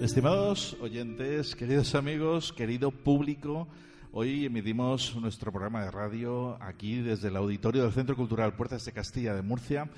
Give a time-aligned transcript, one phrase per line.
[0.00, 3.68] Estimados oyentes, queridos amigos, querido público,
[4.12, 8.92] hoy emitimos nuestro programa de radio aquí desde el auditorio del Centro Cultural Puertas de
[8.92, 9.88] Castilla de Murcia.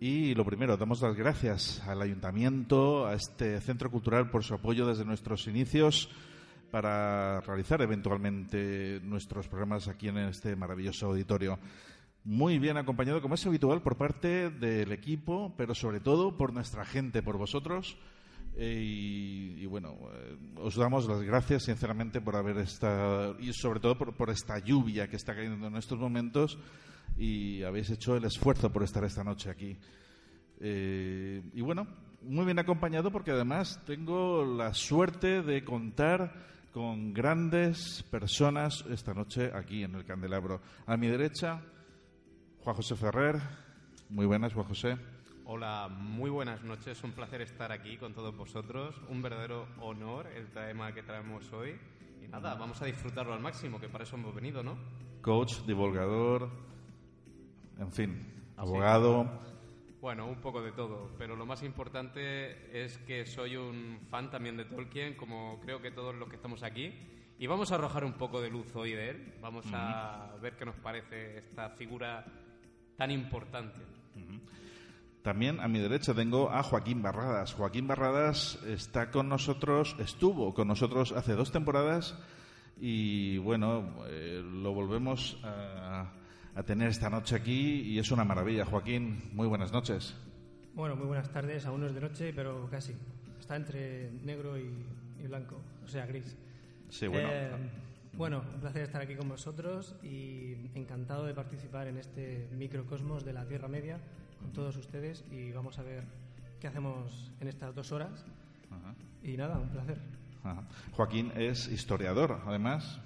[0.00, 4.86] Y lo primero, damos las gracias al Ayuntamiento, a este Centro Cultural por su apoyo
[4.86, 6.08] desde nuestros inicios
[6.70, 11.58] para realizar eventualmente nuestros programas aquí en este maravilloso auditorio.
[12.24, 16.84] Muy bien acompañado, como es habitual, por parte del equipo, pero sobre todo por nuestra
[16.84, 17.96] gente, por vosotros
[18.58, 23.98] eh, y, bueno, eh, os damos las gracias sinceramente por haber estado y sobre todo
[23.98, 26.58] por, esta lluvia que está cayendo en estos momentos
[27.18, 29.76] y habéis hecho el esfuerzo por estar esta noche aquí.
[30.60, 31.86] Eh, y bueno,
[32.22, 36.32] muy bien acompañado porque además tengo la suerte de contar
[36.72, 40.62] con grandes personas esta noche aquí en el Candelabro.
[40.86, 41.60] A mi derecha,
[42.60, 43.36] Juan José Ferrer.
[44.08, 45.15] Muy buenas, Juan José.
[45.48, 47.04] Hola, muy buenas noches.
[47.04, 49.00] Un placer estar aquí con todos vosotros.
[49.08, 51.78] Un verdadero honor el tema que traemos hoy.
[52.20, 54.76] Y nada, vamos a disfrutarlo al máximo, que para eso hemos venido, ¿no?
[55.22, 56.50] Coach, divulgador,
[57.78, 59.40] en fin, abogado.
[60.00, 64.56] Bueno, un poco de todo, pero lo más importante es que soy un fan también
[64.56, 66.92] de Tolkien, como creo que todos los que estamos aquí.
[67.38, 69.34] Y vamos a arrojar un poco de luz hoy de él.
[69.40, 72.24] Vamos a ver qué nos parece esta figura
[72.96, 73.78] tan importante.
[75.26, 77.52] También a mi derecha tengo a Joaquín Barradas.
[77.52, 82.16] Joaquín Barradas está con nosotros, estuvo con nosotros hace dos temporadas
[82.80, 86.12] y bueno, eh, lo volvemos a,
[86.64, 88.64] tener esta noche aquí y es una maravilla.
[88.66, 90.14] Joaquín, muy buenas noches.
[90.74, 91.66] Bueno, muy buenas tardes.
[91.66, 92.94] Aún no es de noche, pero casi.
[93.40, 94.70] Está entre negro y,
[95.26, 96.36] blanco, o sea, gris.
[96.88, 97.28] Sí, bueno.
[97.32, 97.50] Eh,
[98.12, 103.32] bueno, un placer estar aquí con vosotros y encantado de participar en este microcosmos de
[103.32, 103.98] la Tierra Media
[104.40, 106.04] con todos ustedes y vamos a ver
[106.60, 108.24] qué hacemos en estas dos horas.
[109.22, 109.98] Y nada, un placer.
[110.92, 113.00] Joaquín es historiador, además.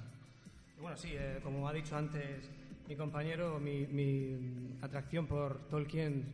[0.81, 2.51] bueno, sí, eh, como ha dicho antes
[2.89, 6.25] mi compañero, mi, atracción por Tolkien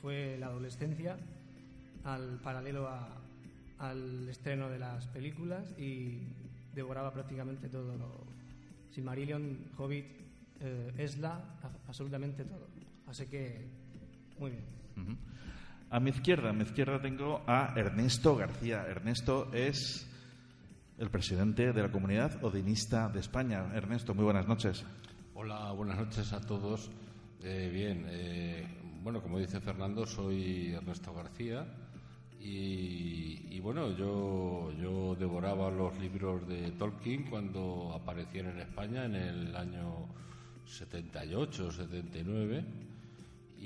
[0.00, 1.18] fue la adolescencia,
[2.04, 2.88] al paralelo
[3.78, 6.20] al estreno de las películas y
[6.74, 8.24] devoraba prácticamente todo.
[8.92, 10.06] Silmarillion, Hobbit,
[10.60, 12.68] eh, Esla, absolutamente todo.
[13.06, 13.66] Así que
[14.38, 15.18] muy bien.
[15.90, 18.84] A mi izquierda, a mi izquierda tengo a Ernesto García.
[18.88, 20.10] Ernesto es
[20.98, 23.70] el presidente de la comunidad odinista de España.
[23.74, 24.84] Ernesto, muy buenas noches.
[25.34, 26.90] Hola, buenas noches a todos.
[27.42, 28.66] Eh, bien, eh,
[29.02, 31.66] bueno, como dice Fernando, soy Ernesto García
[32.40, 39.56] y, bueno, yo, yo devoraba los libros de Tolkien cuando aparecieron en España en el
[39.56, 40.08] año
[40.66, 42.93] 78, 79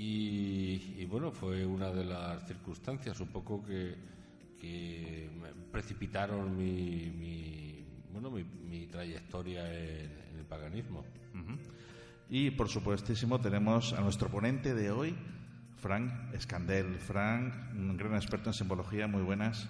[0.01, 3.97] y, bueno, fue una de las circunstancias un poco que,
[5.73, 11.05] precipitaron mi, bueno, mi, trayectoria en, el paganismo.
[12.31, 15.17] Y por supuestísimo tenemos a nuestro ponente de hoy,
[15.79, 16.99] Frank Escandel.
[17.01, 19.69] Frank, un gran experto en simbología, muy buenas.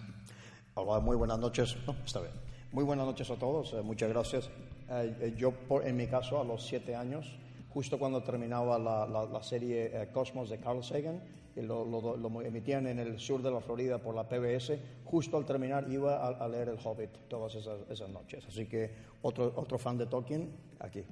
[0.75, 1.75] Hola, muy buenas noches.
[2.05, 2.35] está bien.
[2.71, 4.51] Muy buenas noches a todos, eh, muchas gracias.
[4.91, 7.27] Eh, eh, yo, en mi caso, a los siete años,
[7.71, 11.21] justo cuando terminaba la, serie eh, Cosmos de Carl Sagan,
[11.55, 14.79] que lo, lo- lo emitían en el sur de la Florida por la PBS.
[15.05, 18.45] Justo al terminar iba a, a leer El Hobbit todas esas, esas noches.
[18.47, 18.91] Así que
[19.23, 20.51] otro, otro fan de Tolkien,
[20.81, 21.03] aquí.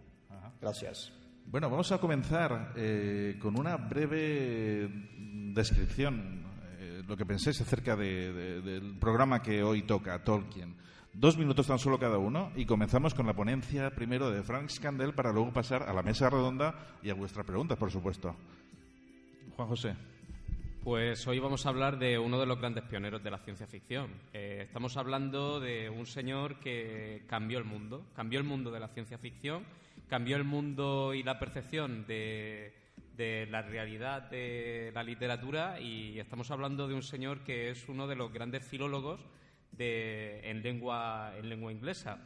[0.60, 1.12] Gracias.
[1.46, 4.88] Bueno, vamos a comenzar eh, con una breve
[5.54, 6.42] descripción,
[6.78, 10.76] eh, lo que penséis acerca de- de- del programa que hoy toca, Tolkien.
[11.18, 15.14] Dos minutos tan solo cada uno y comenzamos con la ponencia primero de Frank Scandel
[15.14, 18.36] para luego pasar a la mesa redonda y a vuestras preguntas, por supuesto.
[19.56, 19.96] Juan José.
[20.84, 24.10] Pues hoy vamos a hablar de uno de los grandes pioneros de la ciencia ficción.
[24.34, 28.88] Eh, estamos hablando de un señor que cambió el mundo, cambió el mundo de la
[28.88, 29.64] ciencia ficción,
[30.10, 32.74] cambió el mundo y la percepción de,
[33.16, 38.06] de la realidad de la literatura y estamos hablando de un señor que es uno
[38.06, 39.24] de los grandes filólogos
[39.76, 42.24] de, en, lengua, en lengua inglesa.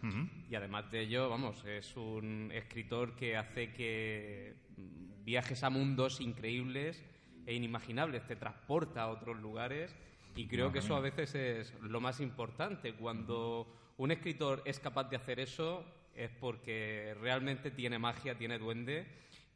[0.49, 6.21] Y además de ello, vamos, es un escritor que hace que mm, viajes a mundos
[6.21, 7.03] increíbles
[7.47, 9.95] e inimaginables, te transporta a otros lugares
[10.37, 12.95] y creo que eso a veces es lo más importante.
[12.95, 13.67] Cuando
[13.97, 19.07] un escritor es capaz de hacer eso es porque realmente tiene magia, tiene duende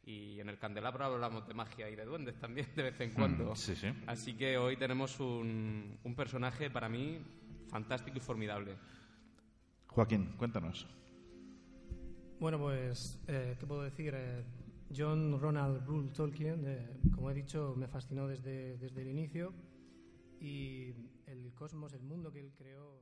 [0.05, 3.51] y en el candelabro hablamos de magia y de duendes también de vez en cuando.
[3.51, 3.87] Mm, sí, sí.
[4.07, 7.19] Así que hoy tenemos un, un personaje para mí
[7.67, 8.75] fantástico y formidable.
[9.87, 10.87] Joaquín, cuéntanos.
[12.39, 14.13] Bueno, pues, eh, ¿qué puedo decir?
[14.15, 14.43] Eh,
[14.95, 19.53] John Ronald Rule Tolkien, eh, como he dicho, me fascinó desde, desde el inicio
[20.39, 20.93] y
[21.25, 23.01] el cosmos, el mundo que él creó.